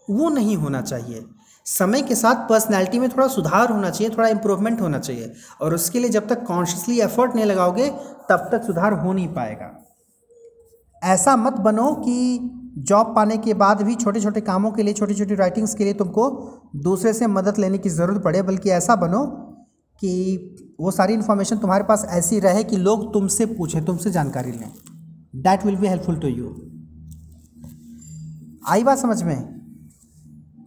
वो 0.09 0.29
नहीं 0.31 0.57
होना 0.57 0.81
चाहिए। 0.83 1.25
समय 1.67 2.03
के 2.03 2.15
साथ 2.15 2.49
पर्सनैलिटी 2.49 2.99
में 2.99 3.09
थोड़ा 3.09 3.27
सुधार 3.29 3.71
होना 3.71 3.91
चाहिए, 3.91 4.15
थोड़ा 4.17 4.29
इम्प्रूवमेंट 4.29 4.81
होना 4.81 4.99
चाहिए। 4.99 5.33
और 5.61 5.75
उसके 5.75 6.01
लिए 6.01 6.11
जब 6.11 6.29
तक 6.29 6.45
कॉन्शियसली 6.45 7.01
एफर्ट 7.01 7.35
नहीं 7.35 7.45
लगाओगे, 7.45 7.89
तब 8.31 8.49
तक 8.53 8.63
सुधार 8.63 8.93
हो 8.93 9.13
नहीं 9.13 9.29
पाएगा। 9.29 9.79
ऐसा 11.03 11.37
मत 11.37 11.53
बनो 11.53 11.93
कि 11.95 12.51
जॉब 12.79 13.15
पाने 13.17 13.37
के 13.37 13.55
बाद 13.55 13.83
भी 13.83 13.95
छोटे 13.95 14.21
छोटे 14.21 14.41
कामों 14.41 14.71
के 14.73 14.83
लिए 14.83 14.95
छोटी 14.95 15.15
छोटी 15.15 15.35
राइटिंग्स 15.35 15.75
के 15.75 15.85
लिए 15.85 15.93
तुमको 15.93 16.29
दूसरे 16.77 17.13
से 17.13 17.27
मदद 17.27 17.59
लेने 17.59 17.79
की 17.79 17.89
ज़रूरत 17.89 18.23
पड़े, 18.25 18.43
बल्कि 18.43 18.71
ऐसा 18.71 18.97
बनो 18.97 19.25
कि 20.01 20.77
वो 20.81 20.91
सारी 20.91 21.15
इन्फॉर्मेशन 21.15 21.57
तुम्हारे 21.57 21.85
पास 21.85 22.07
ऐसी 22.11 22.39
रहे 22.41 22.65
कि 22.65 22.77
लोग 22.77 23.13
तुमसे 23.13 23.47
पूछें, 23.47 23.85
तुमसे 23.85 24.11
जानकारी 24.11 24.53
लें। 24.53 24.71
That 25.37 25.65
will 25.67 25.77
be 25.77 25.87
helpful 25.87 26.17
to 26.17 26.29
you 26.29 26.55
आई 28.69 28.85
बात 28.85 28.99
समझ 28.99 29.23
में? 29.23 29.52